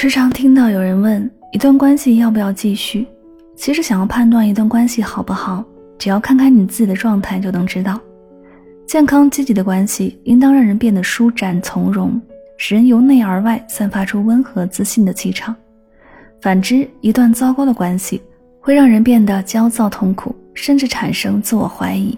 [0.00, 3.04] 时常听到有人问一段关系要不要继续，
[3.56, 5.64] 其实想要判断一段关系好不好，
[5.98, 7.98] 只要看看你自己的状态就能知道。
[8.86, 12.12] 健康积极的关系应当让人变得舒展从容，
[12.58, 15.52] 使人由内而外散发出温和自信的气场。
[16.40, 18.22] 反之，一段糟糕的关系
[18.60, 22.16] 会让人变得焦躁痛苦，甚至产生自我怀疑。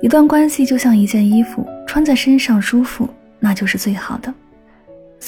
[0.00, 3.08] 一段关系就像一件衣服，穿在身上舒服，
[3.40, 4.32] 那就是最好的。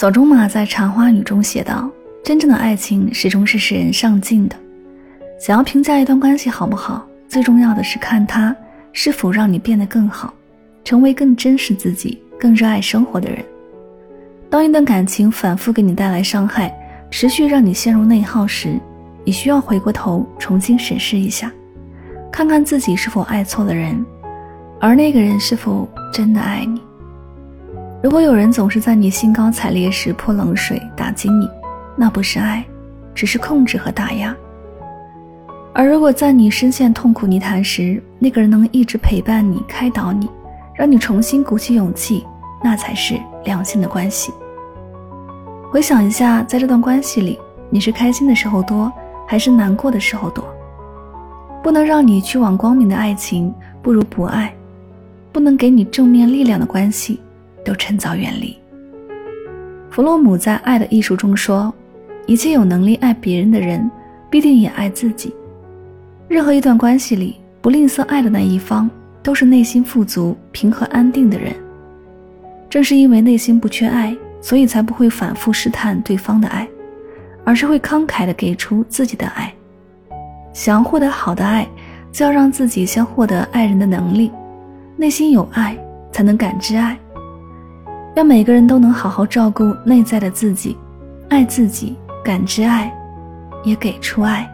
[0.00, 1.86] 索中马在《茶花女》中写道
[2.24, 4.56] ：“真正的爱情始终是使人上进的。
[5.38, 8.56] 想要评价一段关系好不好，最重要的是看它
[8.94, 10.32] 是否让你变得更好，
[10.84, 13.44] 成为更真实自己、更热爱生活的人。
[14.48, 16.74] 当一段感情反复给你带来伤害，
[17.10, 18.80] 持续让你陷入内耗时，
[19.22, 21.52] 你需要回过头重新审视一下，
[22.32, 24.02] 看看自己是否爱错了人，
[24.80, 26.80] 而那个人是否真的爱你。”
[28.02, 31.46] 如果有人总是在你兴高采烈时泼冷水打击你，
[31.94, 32.64] 那不是爱，
[33.14, 34.32] 只是控制和打压；
[35.74, 40.26] 而如果在你深陷痛苦泥潭时，那个人能一直陪伴你、开导你，
[40.74, 42.24] 让你重新鼓起勇气，
[42.64, 44.32] 那才是良性的关系。
[45.70, 48.90] 回想一下，在这段关系里，你是开心的时候多，
[49.26, 50.42] 还是难过的时候多？
[51.62, 54.48] 不能让你去往光明的爱情，不如不爱；
[55.32, 57.20] 不能给你正面力量的关系。
[57.70, 58.58] 都趁早远离。
[59.90, 61.72] 弗洛姆在《爱的艺术》中说
[62.26, 63.88] ：“一切有能力爱别人的人，
[64.28, 65.32] 必定也爱自己。
[66.26, 68.90] 任何一段关系里，不吝啬爱的那一方，
[69.22, 71.54] 都是内心富足、平和、安定的人。
[72.68, 76.68] 正是因为内心不缺爱，所以才不会反复试探对方的爱，
[77.44, 79.54] 而是会慷慨地给出自己的爱。
[80.52, 81.68] 想要获得好的爱，
[82.10, 84.32] 就要让自己先获得爱人的能力。
[84.96, 85.78] 内心有爱，
[86.10, 86.98] 才能感知爱。”
[88.14, 90.76] 让每个人都能好好照顾内在的自己，
[91.28, 92.92] 爱自己，感知爱，
[93.64, 94.48] 也给出爱。